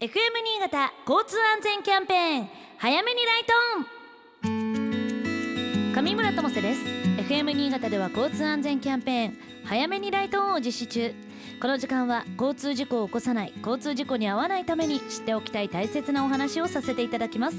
[0.00, 0.10] FM
[0.44, 3.52] 新潟交通安全キャンペーン早めにライト
[4.46, 5.92] オン。
[5.92, 6.84] 上村智世です。
[7.28, 11.12] FM 新潟では交通安全キャンペーン早めにライトオンを実施中。
[11.60, 17.56] この時間は交通事故を起こさない交通事故に遭わないために知っておきたい大切なお話をさせていただきます。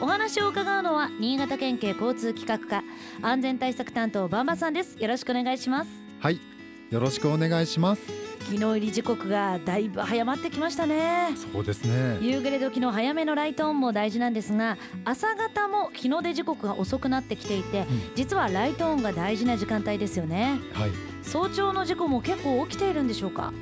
[0.00, 2.84] お話を伺うのは新潟県警交通企画課
[3.20, 4.96] 安全対策担当バンバさんです。
[5.02, 5.90] よろしくお願いします。
[6.20, 6.53] はい。
[6.90, 8.02] よろしくお願いします。
[8.50, 11.30] 日の入り時刻がだいぶ早まってきましたね。
[11.52, 12.18] そうですね。
[12.20, 20.58] 夕暮れ時の早めのライトオンも大事なんですが朝方も日の出時刻が遅くなってきていて、うん、実はライトオンが大事な時間帯ですよね。
[20.74, 20.90] はい。
[21.22, 23.52] 早朝の事故も結構起きているんでしょうか？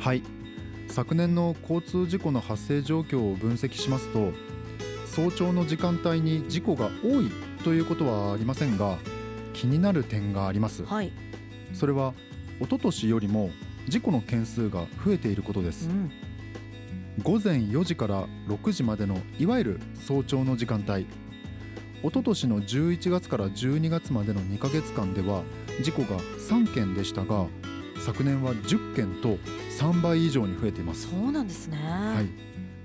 [0.00, 0.22] はい。
[0.88, 4.32] 昨年の交通事故の発生状況を分析しますと
[5.06, 7.30] 早朝の時間帯に事故が多い
[7.64, 8.98] ということはありませんが
[9.54, 11.10] 気になる点があります、はい、
[11.72, 12.14] それは
[12.60, 13.50] 一昨年よりも
[13.88, 16.10] 事故の件数が増えていることです、うん、
[17.22, 21.06] 午前4時から6時までのいわゆる早朝の時間帯。
[22.02, 25.42] 一昨年の11月から12月までの2ヶ月間では
[25.82, 27.46] 事故が3件でしたが
[28.04, 29.38] 昨年は10件と
[29.78, 31.08] 3倍以上に増えています。
[31.08, 32.28] そうなんですね、はい、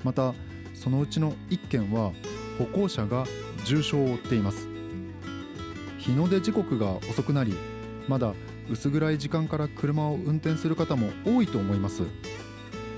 [0.06, 0.34] また
[0.74, 2.14] そのうちの1件は
[2.58, 3.26] 歩行者が
[3.66, 4.70] 重傷を負っています。
[5.98, 7.54] 日の出時刻が遅くなり
[8.08, 8.34] まだ
[8.70, 12.04] 薄暗い時間から車を運転する方も多いと思います。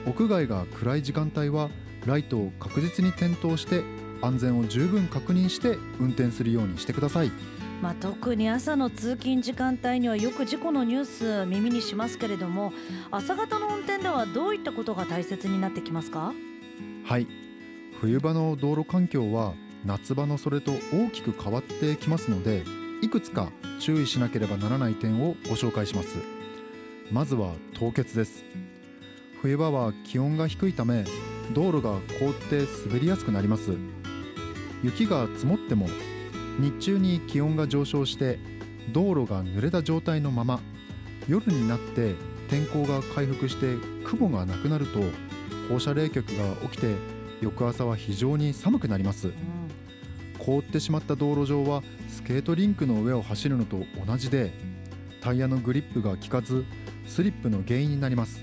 [0.05, 1.69] 屋外が暗い時間帯は
[2.05, 3.83] ライトを確実に点灯して
[4.22, 7.31] 安全を十分確認して運転するようにしてください。
[7.81, 12.73] まあ、特に朝の通勤時間帯にはよく事故のニュース耳にしますけれども
[13.09, 16.33] 朝方の運転ではどういったことが大切になってきますか？
[17.05, 17.27] はい。
[17.99, 22.64] 冬場の道路環境は夏場のそれと大きく変わってきますので
[23.02, 26.17] いくつか注意しなければならない点をご紹介します。
[27.11, 28.43] まずは凍結です。
[29.41, 31.03] 冬場は気温が低いため
[31.53, 33.75] 道路が凍って滑りやすくなります。
[34.83, 35.88] 雪が積もっても
[36.59, 38.39] 日中に気温が上昇して
[38.91, 40.59] 道路が濡れた状態のまま
[41.27, 42.15] 夜になって
[42.49, 44.99] 天候が回復して雲がなくなると
[45.70, 46.95] 放射冷却が起きて
[47.42, 49.33] 翌朝は非常に寒くなります、うん、
[50.43, 54.52] 凍ってしまった道路上はスケートリンクの上を走るのと同じで
[55.21, 56.65] タイヤのグリップが効かず
[57.07, 58.41] スリップの原因になります。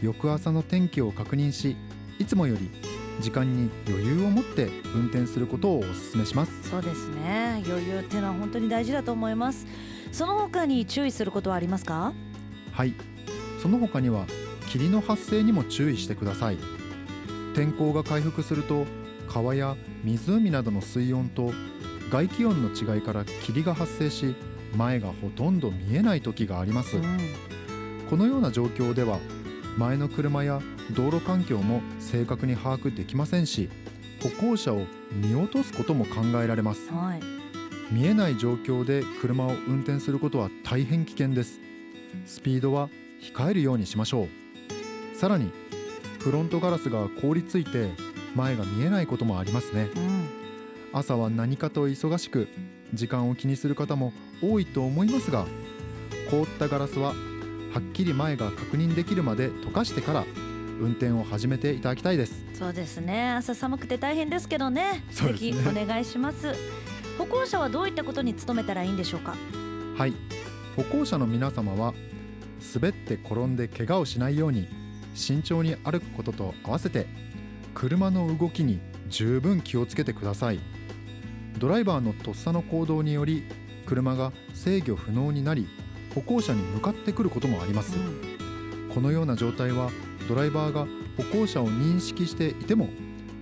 [0.00, 1.76] 翌朝の天気を確認し
[2.18, 2.70] いつもより
[3.20, 6.70] 時間に余裕を持って運転することをお勧めします。
[6.70, 7.62] そうですね。
[7.66, 9.66] 余裕っていうのは本当に大事だと思います。
[10.12, 12.14] その他に注意することはありますか？
[12.72, 12.94] はい。
[13.60, 14.24] その他には
[14.70, 16.58] 霧の発生にも注意してください。
[17.54, 18.86] 天候が回復すると
[19.28, 21.52] 川や湖などの水温と
[22.10, 24.34] 外気温の違いから霧が発生し
[24.74, 27.18] 前がほとんど見えない時があります、うん、
[28.08, 29.18] このような状況では
[29.76, 30.60] 前の車や
[30.92, 33.70] 道路環境も正確に把握できませんし
[34.22, 37.20] 歩行者を見落とすことも考えられます、はい、
[37.90, 41.60] 見えない状況で車を運転することは大変危険です。
[42.26, 42.90] スピードは
[43.20, 45.16] 控えるようにしましょう。
[45.16, 45.50] さらに
[46.20, 47.90] フロントガラスが凍りついて
[48.38, 50.28] 前が見えないこともありますね、うん、
[50.92, 52.48] 朝は何かと忙しく
[52.94, 55.44] 時間を気にする方も多いと思いますが
[56.30, 57.14] 凍ったガラスはは
[57.80, 60.24] っきり前が確認できるまで溶かしてから
[60.80, 62.44] 運転を始めていただきたいです。
[62.54, 63.30] そうですね。
[63.32, 66.54] 朝寒くて大変ですけどね、ね、ぜひお願いします。
[67.18, 69.34] 歩行者はどういったことに努めたらいいんでしょうか？
[69.96, 70.14] はい。
[70.76, 71.94] 歩行者の皆様は
[72.74, 74.68] 滑って転んで怪我をしないように
[75.14, 77.06] 慎重に歩くことと合わせて
[77.78, 80.58] 車の動きに十分気をつけてください。
[81.58, 83.44] ドライバーのとっさの行動により
[83.86, 85.68] 車が制御不能になり
[86.12, 89.90] 歩行者に向かってくることもあります、うん、このような状態は
[90.28, 92.88] ドライバーが歩行者を認識していても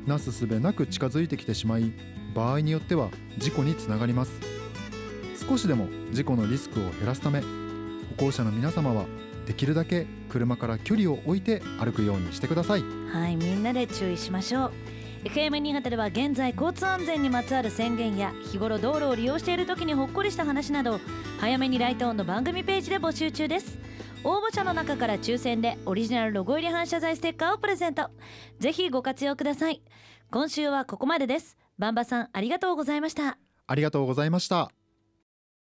[0.07, 1.95] なすすべなく近づいてきてしまい
[2.35, 3.09] 場合によっては
[3.39, 4.33] 事故につながります。
[5.49, 7.47] 少しでも事故のリスクを減らすため歩
[8.27, 9.07] 行者の皆様は
[9.47, 12.83] できるだけ車から距離を置いて歩くようにしてください。
[12.83, 14.73] はいみんなで注意しましょう。
[15.25, 21.01] FM 新潟では現在交通安全にまつわる宣言や日頃道路を利用している時にほっこりした話など
[21.41, 23.79] 早めにライトオンの番組ページで募集中です。
[24.25, 28.11] 応募者の中から抽選でオリジナルロゴ入り反射材ステッカーをプレゼント。
[28.59, 29.83] ぜひご活用ください。
[30.31, 31.57] 今週はここまでです。
[31.79, 33.39] バンバさんありがとうございました。
[33.69, 34.71] ありがとうございました